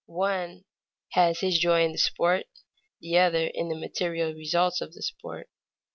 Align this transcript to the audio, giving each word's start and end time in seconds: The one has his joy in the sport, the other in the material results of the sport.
The 0.07 0.13
one 0.13 0.65
has 1.11 1.41
his 1.41 1.59
joy 1.59 1.83
in 1.83 1.91
the 1.91 1.99
sport, 1.99 2.47
the 3.01 3.19
other 3.19 3.45
in 3.53 3.69
the 3.69 3.77
material 3.77 4.33
results 4.33 4.81
of 4.81 4.93
the 4.93 5.03
sport. 5.03 5.47